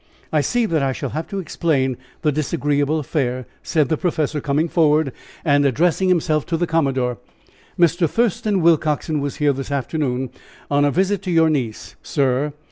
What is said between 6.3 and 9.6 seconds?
to the commodore. "Mr. Thurston Willcoxen was here